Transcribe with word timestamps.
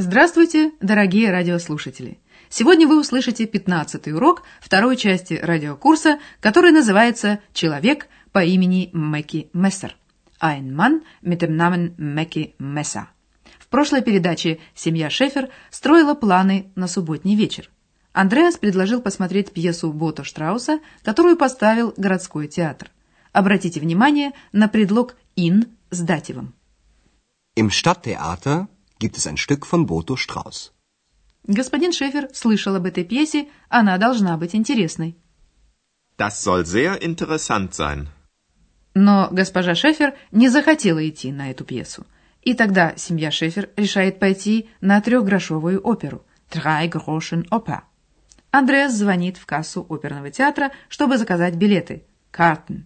Здравствуйте, 0.00 0.70
дорогие 0.80 1.32
радиослушатели! 1.32 2.20
Сегодня 2.48 2.86
вы 2.86 3.00
услышите 3.00 3.46
15 3.46 4.06
урок 4.12 4.44
второй 4.60 4.96
части 4.96 5.34
радиокурса, 5.34 6.20
который 6.38 6.70
называется 6.70 7.40
«Человек 7.52 8.06
по 8.30 8.44
имени 8.44 8.90
Мэки 8.92 9.50
Мессер». 9.52 9.96
Ein 10.40 10.70
Mann 10.70 11.02
mit 11.20 11.40
dem 11.40 11.56
Namen 11.56 11.94
Мэки 11.98 12.54
Месса. 12.60 13.08
В 13.58 13.66
прошлой 13.66 14.02
передаче 14.02 14.60
семья 14.72 15.10
Шефер 15.10 15.48
строила 15.68 16.14
планы 16.14 16.70
на 16.76 16.86
субботний 16.86 17.34
вечер. 17.34 17.68
Андреас 18.12 18.56
предложил 18.56 19.02
посмотреть 19.02 19.50
пьесу 19.52 19.92
Бото 19.92 20.22
Штрауса, 20.22 20.78
которую 21.02 21.36
поставил 21.36 21.92
городской 21.96 22.46
театр. 22.46 22.92
Обратите 23.32 23.80
внимание 23.80 24.30
на 24.52 24.68
предлог 24.68 25.16
«ин» 25.34 25.66
с 25.90 26.00
дативом. 26.02 26.54
Im 27.58 27.70
Stadttheater 27.70 28.68
gibt 28.98 29.16
es 29.16 29.26
ein 29.26 29.36
Stück 29.36 29.66
von 29.66 29.86
Boto 29.86 30.16
Strauß. 30.16 30.72
Господин 31.44 31.92
Шефер 31.92 32.28
слышал 32.34 32.74
об 32.76 32.86
этой 32.86 33.04
пьесе, 33.04 33.48
она 33.68 33.96
должна 33.98 34.36
быть 34.36 34.54
интересной. 34.54 35.16
Das 36.18 36.42
soll 36.42 36.64
sehr 36.64 37.00
interessant 37.00 37.74
sein. 37.74 38.08
Но 38.94 39.28
госпожа 39.30 39.74
Шефер 39.74 40.14
не 40.32 40.48
захотела 40.48 41.08
идти 41.08 41.30
на 41.30 41.50
эту 41.50 41.64
пьесу. 41.64 42.06
И 42.42 42.54
тогда 42.54 42.94
семья 42.96 43.30
Шефер 43.30 43.70
решает 43.76 44.18
пойти 44.18 44.68
на 44.80 45.00
трехгрошовую 45.00 45.80
оперу 45.80 46.24
«Drei 46.50 46.90
Groschen 46.90 47.48
Oper». 47.50 47.82
Андреас 48.50 48.94
звонит 48.94 49.36
в 49.36 49.46
кассу 49.46 49.86
оперного 49.88 50.30
театра, 50.30 50.72
чтобы 50.88 51.18
заказать 51.18 51.54
билеты 51.54 52.04
«Karten». 52.32 52.84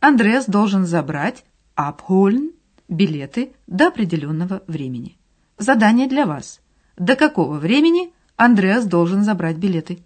Андреас 0.00 0.46
должен 0.46 0.86
забрать 0.86 1.44
«abholen» 1.76 2.52
билеты 2.88 3.52
до 3.66 3.88
определенного 3.88 4.62
времени. 4.66 5.18
Задание 5.58 6.08
для 6.08 6.26
вас. 6.26 6.60
До 6.96 7.14
какого 7.14 7.58
времени 7.58 8.12
Андреас 8.36 8.86
должен 8.86 9.22
забрать 9.22 9.56
билеты? 9.56 10.02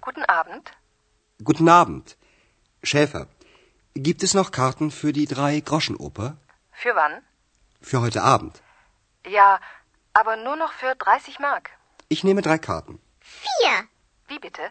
Guten 0.00 0.24
Abend. 0.28 0.72
Guten 1.40 1.68
Abend. 1.68 2.16
Schäfer, 2.84 3.26
gibt 3.94 4.22
es 4.22 4.34
noch 4.34 4.52
Karten 4.52 4.90
für 4.90 5.12
die 5.12 5.26
Drei-Groschen-Oper? 5.26 6.36
Für 6.70 6.94
wann? 6.94 7.22
Für 7.80 8.00
heute 8.00 8.22
Abend. 8.22 8.62
Ja, 9.26 9.60
aber 10.12 10.36
nur 10.36 10.56
noch 10.56 10.72
für 10.72 10.94
30 10.94 11.40
Mark. 11.40 11.70
Ich 12.08 12.22
nehme 12.22 12.42
drei 12.42 12.58
Karten. 12.58 13.00
Vier. 13.20 13.88
Wie 14.28 14.38
bitte? 14.38 14.70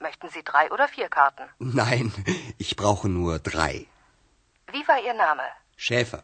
Möchten 0.00 0.28
Sie 0.28 0.44
drei 0.44 0.70
oder 0.70 0.86
vier 0.88 1.08
Karten? 1.08 1.44
Nein, 1.58 2.12
ich 2.58 2.76
brauche 2.76 3.08
nur 3.08 3.38
drei. 3.40 3.86
Wie 4.72 4.86
war 4.86 5.00
Ihr 5.02 5.14
Name? 5.14 5.46
Schäfer. 5.76 6.22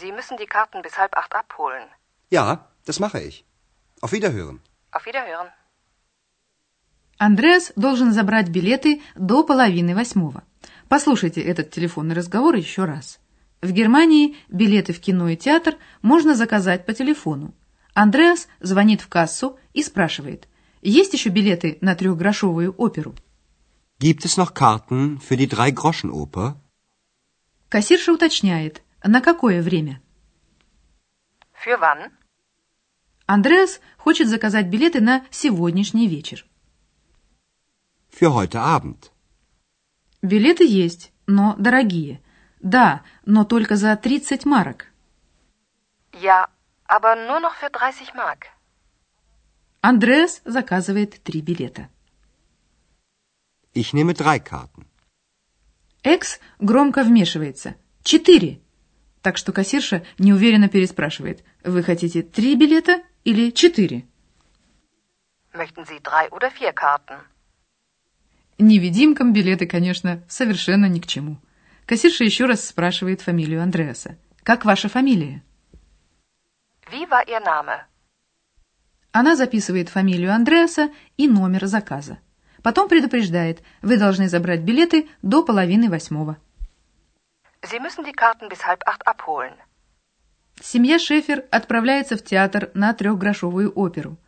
Sie 0.00 0.10
müssen 0.10 0.36
die 0.36 0.46
Karten 0.46 0.82
bis 0.82 0.98
halb 0.98 1.16
acht 1.16 1.32
abholen. 1.34 1.88
Ja, 2.30 2.66
das 2.84 2.98
mache 2.98 3.20
ich. 3.20 3.44
Auf 4.00 4.12
Wiederhören. 4.12 4.60
Auf 4.90 5.06
Wiederhören. 5.06 5.48
Андреас 7.18 7.72
должен 7.76 8.12
забрать 8.12 8.48
билеты 8.48 9.00
до 9.14 9.42
половины 9.44 9.94
восьмого. 9.94 10.42
Послушайте 10.88 11.40
этот 11.40 11.70
телефонный 11.70 12.14
разговор 12.14 12.54
еще 12.56 12.84
раз. 12.84 13.20
В 13.62 13.70
Германии 13.70 14.36
билеты 14.48 14.92
в 14.92 15.00
кино 15.00 15.28
и 15.28 15.36
театр 15.36 15.76
можно 16.02 16.34
заказать 16.34 16.84
по 16.84 16.92
телефону. 16.92 17.54
Андреас 17.94 18.48
звонит 18.60 19.00
в 19.00 19.08
кассу 19.08 19.58
и 19.72 19.82
спрашивает, 19.82 20.48
есть 20.90 21.12
еще 21.12 21.30
билеты 21.30 21.78
на 21.80 21.94
трехгрошовую 21.94 22.74
оперу? 22.78 23.14
Gibt 23.98 24.24
es 24.24 24.36
noch 24.36 24.54
Karten 24.54 25.18
für 25.20 25.36
die 25.36 25.48
Drei-Groschen-Oper? 25.48 26.56
Кассирша 27.68 28.12
уточняет, 28.12 28.82
на 29.02 29.20
какое 29.20 29.62
время? 29.62 30.00
Für 31.52 31.80
wann? 31.80 32.12
Андреас 33.26 33.80
хочет 33.98 34.28
заказать 34.28 34.66
билеты 34.66 35.00
на 35.00 35.24
сегодняшний 35.30 36.06
вечер. 36.06 36.46
Für 38.10 38.32
heute 38.32 38.60
Abend. 38.60 39.10
Билеты 40.22 40.64
есть, 40.64 41.12
но 41.26 41.56
дорогие. 41.58 42.22
Да, 42.60 43.02
но 43.24 43.44
только 43.44 43.76
за 43.76 43.96
30 43.96 44.44
марок. 44.44 44.86
Ja, 46.12 46.48
aber 46.86 47.16
nur 47.16 47.40
noch 47.40 47.54
für 47.56 47.70
30 47.70 48.14
Mark. 48.14 48.55
Андреас 49.88 50.42
заказывает 50.44 51.22
три 51.22 51.40
билета. 51.40 51.88
Ich 53.72 53.92
nehme 53.92 54.14
drei 54.14 54.40
Karten. 54.40 54.84
Экс 56.02 56.40
громко 56.58 57.04
вмешивается. 57.04 57.76
Четыре. 58.02 58.60
Так 59.22 59.36
что 59.36 59.52
кассирша 59.52 60.04
неуверенно 60.18 60.68
переспрашивает. 60.68 61.44
Вы 61.62 61.84
хотите 61.84 62.22
три 62.22 62.56
билета 62.56 63.04
или 63.22 63.50
четыре? 63.52 64.08
Möchten 65.54 65.86
Sie 65.86 66.00
drei 66.02 66.30
oder 66.30 66.50
vier 66.50 66.72
Karten? 66.72 67.20
Невидимкам 68.58 69.32
билеты, 69.32 69.66
конечно, 69.68 70.24
совершенно 70.28 70.86
ни 70.86 70.98
к 70.98 71.06
чему. 71.06 71.38
Кассирша 71.84 72.24
еще 72.24 72.46
раз 72.46 72.66
спрашивает 72.66 73.20
фамилию 73.20 73.62
Андреаса. 73.62 74.18
Как 74.42 74.64
ваша 74.64 74.88
фамилия? 74.88 75.44
Wie 76.90 77.08
war 77.08 77.24
Ihr 77.28 77.40
Name? 77.40 77.84
Она 79.18 79.34
записывает 79.34 79.88
фамилию 79.88 80.30
Андреаса 80.30 80.90
и 81.16 81.26
номер 81.26 81.64
заказа. 81.64 82.18
Потом 82.62 82.86
предупреждает, 82.86 83.62
вы 83.80 83.96
должны 83.96 84.28
забрать 84.28 84.60
билеты 84.60 85.08
до 85.22 85.42
половины 85.42 85.88
восьмого. 85.88 86.36
Sie 87.62 87.80
müssen 87.80 88.04
die 88.04 88.12
Karten 88.12 88.50
bis 88.50 88.66
halb 88.66 88.82
acht 88.84 89.06
abholen. 89.06 89.54
Семья 90.60 90.98
Шефер 90.98 91.46
отправляется 91.50 92.18
в 92.18 92.24
театр 92.24 92.70
на 92.74 92.92
трехгрошовую 92.92 93.72
оперу. 93.74 94.18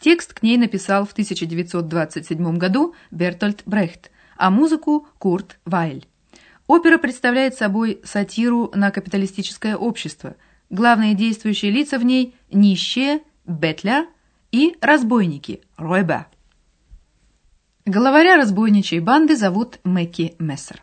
Текст 0.00 0.32
к 0.32 0.42
ней 0.42 0.56
написал 0.56 1.04
в 1.04 1.12
1927 1.12 2.56
году 2.56 2.94
Бертольд 3.10 3.64
Брехт, 3.66 4.10
а 4.38 4.48
музыку– 4.50 5.06
Курт 5.18 5.58
Вайль. 5.66 6.08
Опера 6.66 6.96
представляет 6.96 7.54
собой 7.54 8.00
сатиру 8.02 8.72
на 8.74 8.92
капиталистическое 8.92 9.76
общество. 9.76 10.36
Главные 10.70 11.12
действующие 11.12 11.70
лица 11.70 11.98
в 11.98 12.02
ней– 12.02 12.34
нищие, 12.50 13.20
бетля 13.44 14.06
и 14.52 14.76
разбойники, 14.80 15.62
ройба. 15.76 16.26
Главаря 17.84 18.36
разбойничьей 18.36 19.00
банды 19.00 19.36
зовут 19.36 19.78
Мэкки 19.84 20.34
Мессер. 20.38 20.82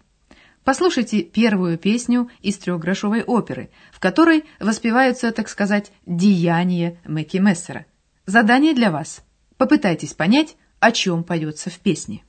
Послушайте 0.63 1.21
первую 1.21 1.77
песню 1.77 2.29
из 2.41 2.57
трехгрошовой 2.57 3.21
оперы, 3.21 3.69
в 3.91 3.99
которой 3.99 4.45
воспеваются, 4.59 5.31
так 5.31 5.47
сказать, 5.47 5.91
деяния 6.07 6.99
Мэкки 7.05 7.37
Мессера. 7.37 7.85
Задание 8.25 8.73
для 8.73 8.89
вас. 8.89 9.23
Попытайтесь 9.57 10.13
понять, 10.13 10.57
о 10.79 10.91
чем 10.91 11.23
поется 11.23 11.69
в 11.69 11.77
песне. 11.79 12.23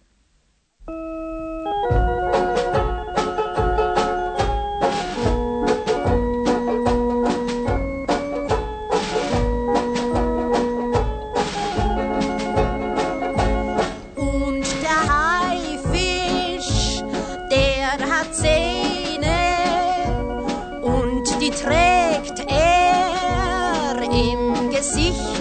Im 24.17 24.71
Gesicht. 24.71 25.36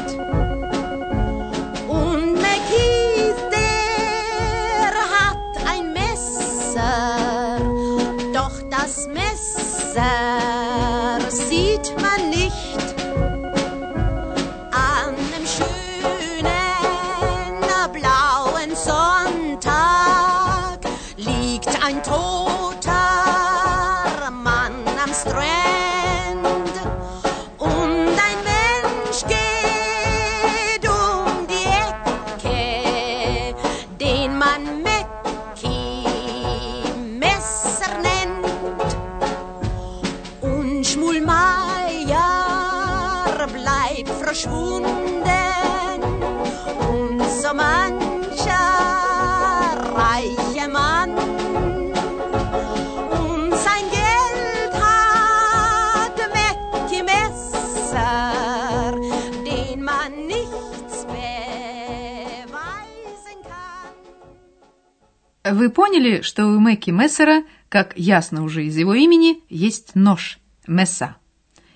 Вы 65.56 65.69
поняли, 65.69 66.19
что 66.19 66.48
у 66.48 66.60
Мэкки 66.60 66.92
Мессера, 66.92 67.46
как 67.69 67.98
ясно 67.98 68.44
уже 68.44 68.66
из 68.66 68.75
его 68.75 68.94
имени, 68.94 69.42
есть 69.48 69.96
нож– 69.96 70.40
месса, 70.68 71.16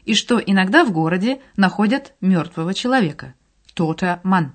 и 0.03 0.15
что 0.15 0.37
иногда 0.37 0.83
в 0.83 0.91
городе 0.91 1.39
находят 1.55 2.13
мертвого 2.19 2.73
человека– 2.73 3.35
тота 3.73 4.19
ман. 4.23 4.51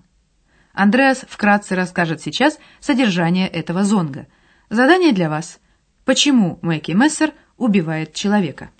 Андреас 0.74 1.24
вкратце 1.26 1.74
расскажет 1.74 2.20
сейчас 2.20 2.58
содержание 2.80 3.48
этого 3.48 3.82
зонга. 3.84 4.26
Задание 4.68 5.12
для 5.14 5.30
вас. 5.30 5.58
Почему 6.04 6.58
Мэкки 6.60 6.92
Мессер 6.92 7.32
убивает 7.56 8.12
человека? 8.12 8.72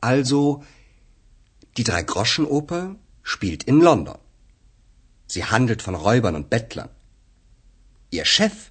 Also, 0.00 0.64
die 1.76 1.84
Drei-Groschen-Oper 1.84 2.96
spielt 3.22 3.64
in 3.64 3.82
London. 3.82 4.16
Sie 5.26 5.44
handelt 5.44 5.82
von 5.82 5.94
Räubern 5.94 6.36
und 6.36 6.48
Bettlern. 6.48 6.88
Ihr 8.10 8.24
Chef 8.24 8.70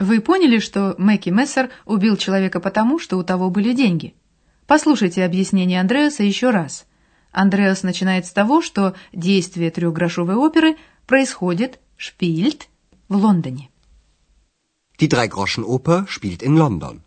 Вы 0.00 0.22
поняли, 0.22 0.60
что 0.60 0.94
Мэкки 0.96 1.28
Мессер 1.28 1.70
убил 1.84 2.16
человека 2.16 2.58
потому, 2.58 2.98
что 2.98 3.18
у 3.18 3.22
того 3.22 3.50
были 3.50 3.74
деньги? 3.74 4.14
Послушайте 4.66 5.26
объяснение 5.26 5.78
Андреаса 5.78 6.22
еще 6.22 6.48
раз. 6.48 6.86
Андреас 7.32 7.82
начинает 7.82 8.24
с 8.24 8.32
того, 8.32 8.62
что 8.62 8.94
действие 9.12 9.70
трехгрошовой 9.70 10.36
оперы 10.36 10.78
происходит, 11.06 11.80
шпильт, 11.98 12.70
в 13.08 13.16
Лондоне. 13.16 13.68
Die 14.98 15.06
Drei-Groschen-Oper 15.06 16.06
spielt 16.08 16.42
in 16.42 16.56
London. 16.56 17.02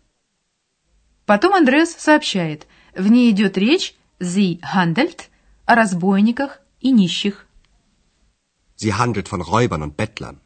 Потом 1.26 1.54
Андреас 1.54 1.96
сообщает, 1.98 2.68
в 2.94 3.08
ней 3.08 3.32
идет 3.32 3.58
речь 3.58 3.96
«sie 4.20 4.60
handelt» 4.62 5.30
о 5.66 5.74
разбойниках 5.74 6.60
и 6.80 6.92
нищих. 6.92 7.48
Sie 8.76 8.92
handelt 8.92 9.26
von 9.26 9.40
Räubern 9.40 9.82
und 9.82 9.96
Bettlern. 9.96 10.43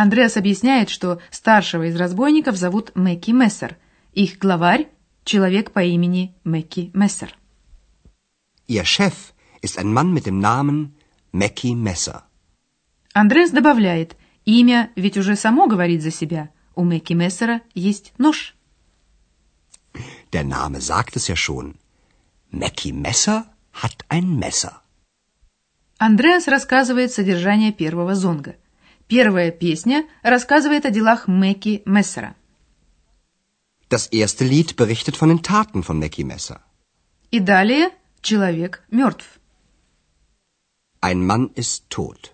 Андреас 0.00 0.38
объясняет, 0.38 0.88
что 0.88 1.20
старшего 1.30 1.82
из 1.82 1.94
разбойников 1.94 2.56
зовут 2.56 2.92
Мэкки 2.94 3.32
Мессер. 3.32 3.76
Их 4.14 4.38
главарь– 4.38 4.88
человек 5.24 5.72
по 5.72 5.82
имени 5.82 6.34
Мэкки 6.42 6.90
Мессер. 6.94 7.36
Ihr 8.66 8.84
Chef 8.84 9.12
ist 9.60 9.76
ein 9.78 9.92
Mann 9.92 10.14
mit 10.14 10.24
dem 10.24 10.40
Namen 10.40 10.94
Mackie 11.32 11.74
Messer. 11.74 12.22
Андреас 13.12 13.50
добавляет, 13.50 14.16
имя 14.46 14.90
ведь 14.96 15.18
уже 15.18 15.36
само 15.36 15.66
говорит 15.66 16.00
за 16.00 16.10
себя. 16.10 16.48
У 16.74 16.84
Мэкки 16.84 17.12
Мессера 17.12 17.60
есть 17.74 18.14
нож. 18.16 18.56
Der 20.32 20.44
Name 20.44 20.80
sagt 20.80 21.16
es 21.16 21.28
ja 21.28 21.36
schon. 21.36 21.74
Mackie 22.50 22.94
Messer 22.94 23.44
hat 23.82 24.06
ein 24.08 24.38
Messer. 24.38 24.76
Андреас 25.98 26.48
рассказывает 26.48 27.12
содержание 27.12 27.72
первого 27.72 28.14
зонга. 28.14 28.56
Первая 29.10 29.50
песня 29.50 30.06
рассказывает 30.22 30.86
о 30.86 30.90
делах 30.90 31.26
Мэкки 31.26 31.82
Мессера. 31.84 32.36
Das 33.88 34.06
erste 34.12 34.44
Lied 34.44 34.76
berichtet 34.76 35.16
von 35.16 35.30
den 35.30 35.42
Taten 35.42 35.82
von 35.82 35.98
Mackie 35.98 36.22
Messer. 36.22 36.60
И 37.32 37.40
далее 37.40 37.90
«Человек 38.22 38.84
мертв». 38.92 39.40
Ein 41.00 41.26
Mann 41.26 41.50
ist 41.56 41.88
tot. 41.88 42.30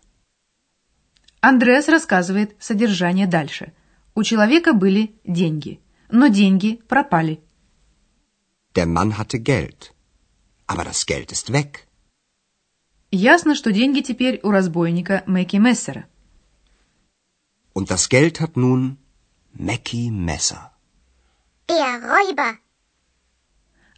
Андреас 1.40 1.88
рассказывает 1.88 2.54
содержание 2.58 3.26
дальше. 3.26 3.72
У 4.14 4.22
человека 4.22 4.74
были 4.74 5.14
деньги, 5.24 5.80
но 6.10 6.26
деньги 6.26 6.82
пропали. 6.88 7.40
Der 8.74 8.84
Mann 8.86 9.16
hatte 9.16 9.38
Geld. 9.38 9.94
Aber 10.66 10.84
das 10.84 11.06
Geld 11.06 11.32
ist 11.32 11.50
weg. 11.50 11.86
Ясно, 13.10 13.54
что 13.54 13.72
деньги 13.72 14.02
теперь 14.02 14.40
у 14.42 14.50
разбойника 14.50 15.22
Мэкки 15.26 15.56
Мессера. 15.56 16.04
Und 17.76 17.90
das 17.90 18.08
Geld 18.08 18.40
hat 18.40 18.56
nun 18.56 18.96
Mackie 19.52 20.10
Messer. 20.10 20.62
Der 21.68 22.00
Räuber. 22.10 22.56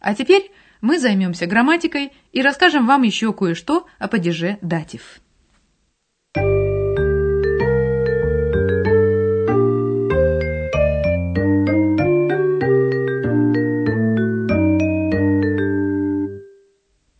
А 0.01 0.13
теперь 0.13 0.51
мы 0.81 0.99
займемся 0.99 1.45
грамматикой 1.45 2.11
и 2.33 2.41
расскажем 2.41 2.85
вам 2.87 3.03
еще 3.03 3.31
кое-что 3.31 3.87
о 3.97 4.09
падеже 4.09 4.57
датив. 4.61 5.21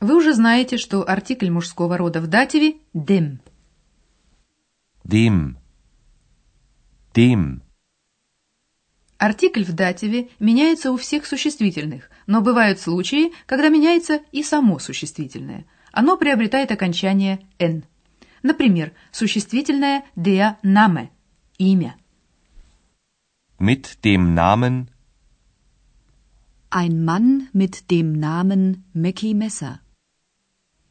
Вы 0.02 0.14
уже 0.18 0.34
знаете, 0.34 0.78
что 0.78 1.08
артикль 1.08 1.50
мужского 1.50 1.96
рода 1.96 2.20
в 2.20 2.28
дативе 2.28 2.76
«dem». 2.94 3.38
Dem. 5.06 5.59
Dem. 7.14 7.62
Артикль 9.18 9.64
в 9.64 9.74
дативе 9.74 10.30
меняется 10.40 10.92
у 10.92 10.98
всех 10.98 11.26
существительных, 11.26 12.10
но 12.26 12.42
бывают 12.42 12.80
случаи, 12.80 13.34
когда 13.46 13.70
меняется 13.70 14.22
и 14.32 14.44
само 14.44 14.80
существительное. 14.80 15.66
Оно 15.92 16.18
приобретает 16.18 16.72
окончание 16.72 17.46
«n». 17.58 17.84
Например, 18.44 18.94
существительное 19.12 20.04
«der 20.16 20.56
Name»– 20.64 21.10
имя. 21.58 21.96
Mit 23.60 24.00
dem 24.04 24.34
Namen 24.34 24.88
Ein 26.72 27.04
Mann 27.04 27.50
mit 27.52 27.90
dem 27.90 28.14
Namen 28.14 28.86
Mackie 28.94 29.34
Messer. 29.34 29.80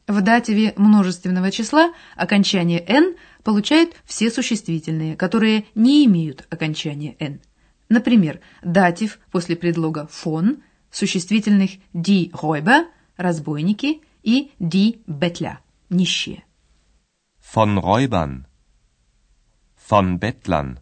В 0.07 0.21
дативе 0.21 0.73
множественного 0.75 1.51
числа 1.51 1.93
окончание 2.15 2.83
«n» 2.85 3.15
получают 3.43 3.95
все 4.05 4.29
существительные, 4.29 5.15
которые 5.15 5.65
не 5.75 6.05
имеют 6.05 6.47
окончания 6.49 7.15
«n». 7.19 7.41
Например, 7.89 8.39
датив 8.61 9.19
после 9.31 9.55
предлога 9.55 10.07
«von» 10.11 10.61
существительных 10.91 11.79
«die 11.93 12.31
Räuber»– 12.31 12.85
разбойники 13.17 14.01
и 14.23 14.51
«die 14.59 15.01
Bettler»– 15.07 15.57
нищие. 15.89 16.43
von 17.53 17.79
Räubern. 17.79 18.45
Von 19.75 20.19
Bettlern. 20.19 20.79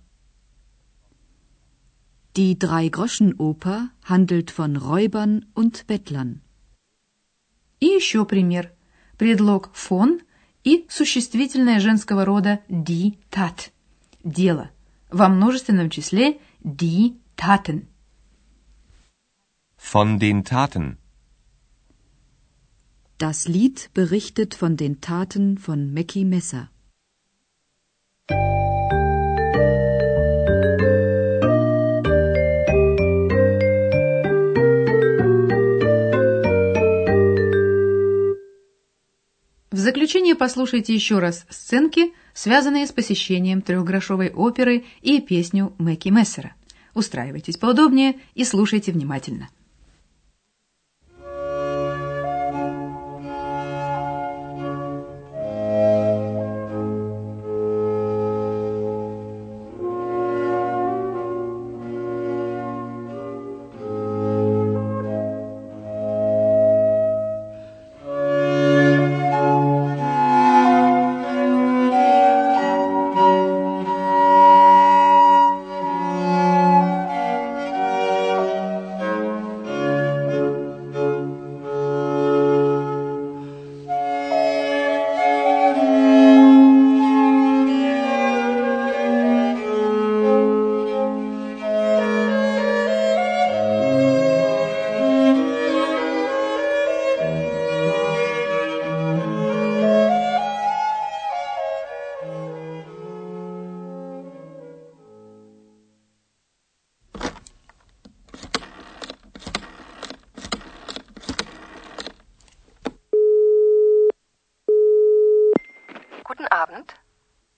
Die 2.36 2.60
Drei-Groschen-Oper 2.60 3.90
handelt 4.04 4.52
von 4.52 4.76
Räubern 4.76 5.46
und 5.54 5.88
Bettlern. 5.88 6.42
И 7.80 7.86
еще 7.86 8.26
пример. 8.26 8.72
Предлог 9.18 9.70
«von» 9.74 10.22
и 10.68 10.86
существительное 10.90 11.80
женского 11.80 12.26
рода 12.26 12.60
«die 12.68 13.18
Tat»– 13.32 13.72
дело. 14.24 14.70
Во 15.10 15.30
множественном 15.30 15.90
числе 15.90 16.40
«die 16.62 17.16
Taten». 17.38 17.88
Von 19.78 20.20
den 20.20 20.44
Taten. 20.44 20.98
Das 23.18 23.48
Lied 23.48 23.90
berichtet 23.94 24.56
von 24.56 24.76
den 24.76 25.00
Taten 25.00 25.58
von 25.58 25.94
Mackie 25.94 26.26
Messer. 26.26 26.70
Заключение 39.88 40.36
послушайте 40.36 40.94
еще 40.94 41.20
раз 41.20 41.46
сценки, 41.50 42.12
связанные 42.34 42.86
с 42.88 42.92
посещением 42.92 43.62
трехгрошовой 43.62 44.32
оперы 44.32 44.84
и 45.02 45.22
песню 45.22 45.74
Мэкки 45.78 46.10
Мессера. 46.10 46.56
Устраивайтесь 46.94 47.56
поудобнее 47.56 48.20
и 48.36 48.44
слушайте 48.44 48.92
внимательно. 48.92 49.48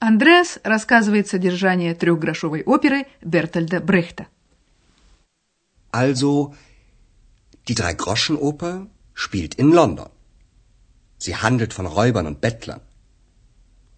Андреас 0.00 0.58
рассказывает 0.62 1.26
содержание 1.26 1.94
трехгрошовой 1.94 2.62
оперы 2.64 3.06
Бертольда 3.22 3.80
Брехта. 3.80 4.26
Also, 5.90 6.54
die 7.68 7.74
Drei-Groschen-Oper 7.74 8.86
spielt 9.14 9.54
in 9.54 9.72
London. 9.72 10.10
Sie 11.18 11.34
handelt 11.34 11.72
von 11.72 11.86
Räubern 11.86 12.26
und 12.26 12.40
Bettlern. 12.42 12.82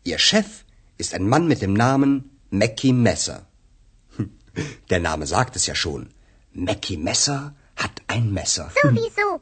Ihr 0.04 0.18
Chef 0.18 0.64
ist 0.98 1.14
ein 1.14 1.28
Mann 1.28 1.48
mit 1.48 1.60
dem 1.62 1.74
Namen 1.74 2.30
Mackie 2.50 2.92
Messer. 2.92 3.46
Hm, 4.16 4.30
Der 4.90 5.00
Name 5.00 5.26
sagt 5.26 5.56
es 5.56 5.66
ja 5.66 5.74
schon. 5.74 6.10
Mackie 6.52 6.96
Messer 6.96 7.54
hat 7.76 8.02
ein 8.06 8.32
Messer. 8.32 8.70
Sowieso. 8.82 9.40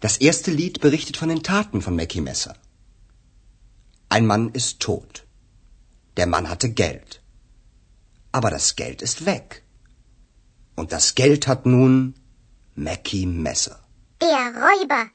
Das 0.00 0.16
erste 0.18 0.50
Lied 0.50 0.80
berichtet 0.80 1.16
von 1.18 1.28
den 1.28 1.42
Taten 1.42 1.82
von 1.82 1.94
Mackie 1.94 2.20
Messer. 2.22 2.54
Ein 4.08 4.26
Mann 4.26 4.50
ist 4.50 4.80
tot. 4.80 5.26
Der 6.18 6.26
Mann 6.26 6.48
hatte 6.48 6.70
Geld. 6.70 7.20
Aber 8.32 8.50
das 8.50 8.76
Geld 8.76 9.02
ist 9.02 9.26
weg. 9.26 9.62
Und 10.76 10.92
das 10.92 11.14
Geld 11.14 11.46
hat 11.46 11.66
nun 11.66 12.14
Mackie 12.74 13.26
Messer. 13.26 13.78
Der 14.20 14.52
Räuber. 14.64 15.10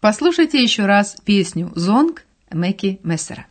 Послушайте 0.00 0.62
еще 0.62 0.84
раз 0.86 1.16
песню 1.24 1.72
«Зонг» 1.74 2.26
Мэки 2.50 3.00
Мессера. 3.02 3.46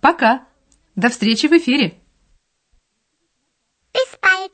Пока! 0.00 0.46
До 0.94 1.10
встречи 1.10 1.46
в 1.46 1.52
эфире! 1.52 2.00
Bis 3.92 4.18
bald. 4.22 4.52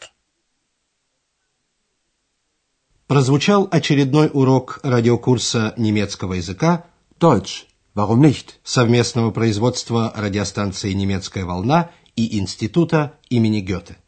Прозвучал 3.07 3.69
очередной 3.71 4.31
урок 4.33 4.81
радиокурса 4.83 5.75
немецкого 5.77 6.35
языка 6.35 6.87
Deutsch. 7.21 7.67
Warum 7.95 8.23
nicht? 8.23 8.55
совместного 8.65 9.31
производства 9.31 10.13
радиостанции 10.17 10.93
«Немецкая 10.95 11.45
волна» 11.45 11.91
и 12.17 12.39
Института 12.39 13.19
имени 13.29 13.61
Гёте. 13.61 14.02